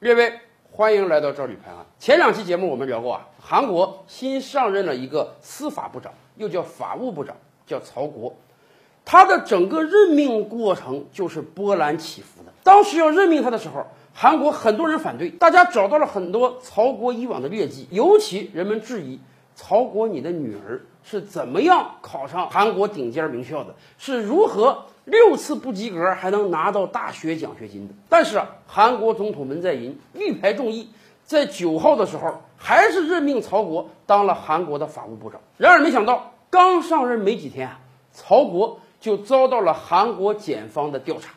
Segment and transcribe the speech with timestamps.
[0.00, 0.32] 列位，
[0.70, 1.84] 欢迎来到赵吕拍案。
[1.98, 7.34] 前两期节目我们聊过啊，韩国新上任了一个司法部长，又叫法务部长，
[7.66, 8.32] 叫曹国。
[9.04, 12.52] 他的整个任命过程就是波澜起伏的。
[12.62, 19.18] 当时要任命他的时候，韩国很多人反对，大家找到了很多曹国以往的劣迹，尤其人们质疑
[19.60, 27.94] 曹国你的女儿是怎么样考上韩国顶尖名校的，是如何六次不及格还能拿到大学奖学金的。
[28.08, 30.90] 但是啊，韩国总统文在寅力排众议，
[31.24, 35.40] 在九号的时候还是任命曹国当了韩国的法务部长。
[35.56, 37.80] 然而没想到，刚上任没几天啊，
[38.12, 41.34] 曹国就遭到了韩国检方的调查。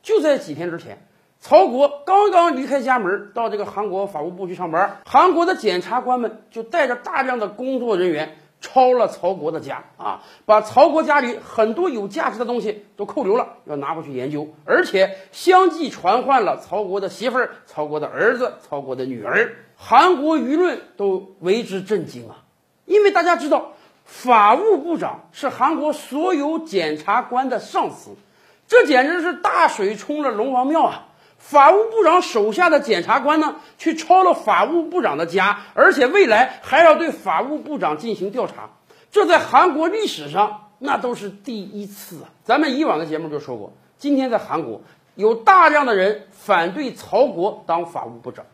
[0.00, 1.04] 就在几天之前，
[1.46, 19.54] 曹国刚刚离开家门，到这个韩国法务部去上班，韩国的检察官们就带着大量的工作人员抄了曹国的家啊，把曹国家里很多有价值的东西都扣留了，要拿回去研究，而且相继传唤了曹国的媳妇儿、曹国的儿子、曹国的女儿。
[19.76, 22.36] 韩国舆论都为之震惊啊，
[22.86, 23.72] 因为大家知道，
[24.06, 28.12] 法务部长是韩国所有检察官的上司。
[28.66, 31.08] 这简直是大水冲了龙王庙啊！
[31.38, 38.70] 法务部长手下的检察官呢，去抄了法务部长的家，而且未来还要对法务部长进行调查，
[39.10, 42.30] 这在韩国历史上那都是第一次啊！
[42.44, 44.80] 咱们以往的节目就说过，今天在韩国
[45.14, 48.46] 有大量的人反对曹国当法务部长，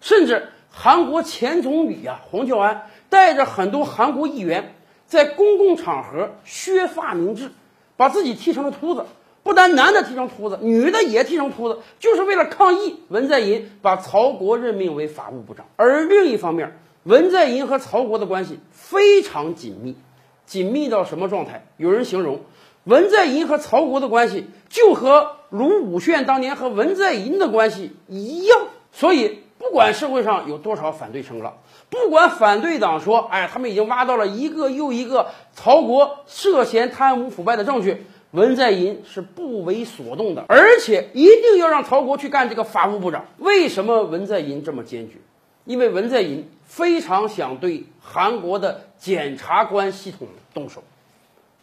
[0.00, 4.74] 甚至韩国前总理啊黄教安带着很多韩国议员
[5.06, 7.50] 在公共场合削发明志，
[7.96, 9.04] 把自己剃成了秃子。
[9.48, 15.64] 不但男的剃成秃子，女的也剃成秃子，就是为了抗议文在寅把曹国任命为法务部长。
[15.76, 19.96] 而另一方面，文在寅和曹国的关系非常紧密，
[20.44, 21.64] 紧密到什么状态？
[21.78, 22.42] 有人形容，
[22.84, 28.60] 文在寅和曹国的关系就和卢武铉当年和文在寅的关系一样。
[28.92, 31.54] 所以，不管社会上有多少反对声浪，
[31.88, 38.04] 不管反对党说，哎，他们已经挖到了一个又一个曹国涉嫌贪污腐败的证据。
[38.32, 43.24] 文在寅是不为所动的，而且一定要让曹国去干这个法务部长。
[43.38, 45.16] 为什么文在寅这么坚决？
[45.64, 50.82] 因为文在寅非常想对韩国的检察官系统动手。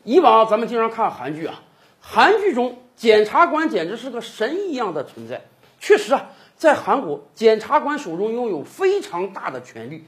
[0.04, 1.62] 以往咱们经常看韩剧啊，
[2.00, 5.42] 韩剧中检察官简直是个神一样的存在。
[5.80, 10.04] 确实啊，在韩国，检察官手中拥有非常大的权力，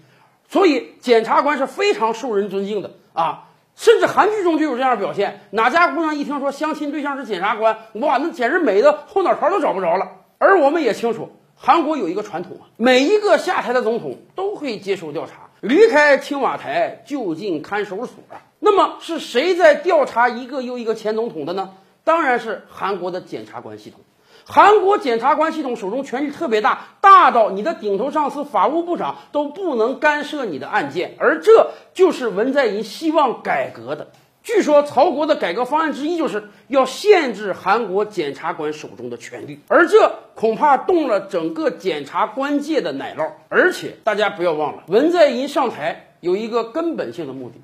[0.49, 3.49] 所以检察官是非常受人尊敬的啊。
[3.77, 10.11] 甚至韩剧中就有这样的表现，哪家姑娘一听说相亲对象是检察官，哇，那简直美的后脑勺都找不着了。
[10.39, 18.15] 而我们也清楚，韩国有一个传统啊，每一个下台的总统都会接受调查，离开青瓦台就进看守所。
[18.59, 21.75] 那么是谁在调查一个又一个前总统的呢？
[22.03, 23.99] 当然是韩国的检察官系统。
[24.45, 34.09] 韩国检察官系统手中权力特别大，大到你的顶头上司法务部长都不能干涉你的案件，而这就是文在寅希望改革的。
[34.43, 43.31] 据说曹国的改革方案之一就是要限制韩国检察官手中的权力，而这恐怕动了整个检察官界的奶酪。
[43.49, 47.55] 而且大家不要忘了，文在寅上台有一个根本性的目的，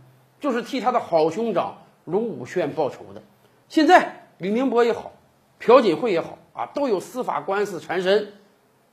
[0.41, 3.22] 就是替他的好兄长卢武铉报仇的。
[3.69, 5.13] 现在李明博也好，
[5.59, 6.38] 朴槿惠也好。
[6.53, 8.31] 啊，都有司法官司缠身，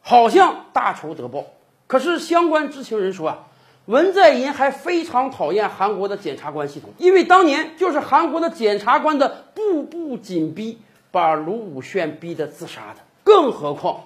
[0.00, 1.44] 好像大仇得报。
[1.86, 3.38] 可是相关知情人说啊，
[3.86, 10.78] 文在寅还非常讨厌韩国的检察官系统，因为当年就是韩国的检察官的步步紧逼，
[11.10, 13.00] 把卢武铉逼得自杀的。
[13.24, 14.04] 更何况，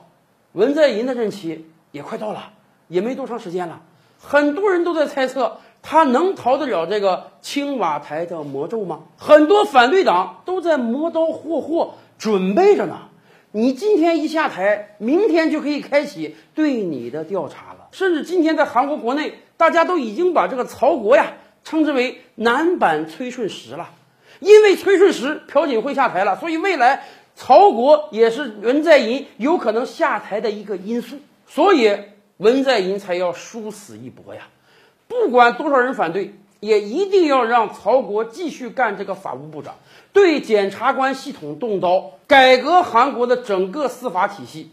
[0.53, 2.53] 文在寅的任期也快到了，
[2.88, 3.81] 也没多长时间了，
[4.20, 9.00] 很多人都在猜测他能逃得了这个青瓦台的魔咒吗？
[9.19, 12.98] 很多反对党都在磨刀霍霍，准备着呢。
[13.56, 17.87] 你今天一下台，明天就可以开启对你的调查了。
[17.92, 23.90] 甚至今天在韩国国内，大家都已经把这个曹国呀称之为男版崔顺实了。
[24.40, 27.05] 因为崔顺实、朴槿惠下台了，所以未来
[27.37, 31.20] 曹国也是文在寅有可能下台的一个因素。
[31.46, 31.96] 所以
[32.38, 34.49] 文在寅才要殊死一搏呀！
[35.06, 36.34] 不管多少人反对。
[36.64, 39.75] 也一定要让曹国继续干这个法务部长，
[40.14, 44.70] 对检察官系统动刀，改革韩国的整个司法体系。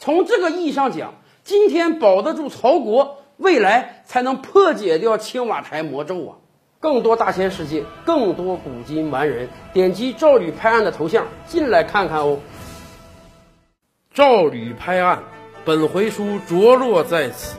[0.00, 1.14] 从这个意义上讲，
[1.44, 6.36] 今天保得住曹国，未来才能破解掉青瓦台魔咒啊！
[6.80, 12.40] 更多大千世界，更多古今完人，点击赵吕拍案的头像进来看看哦。
[14.12, 15.22] 赵吕拍案，
[15.64, 17.58] 本回书着落在此。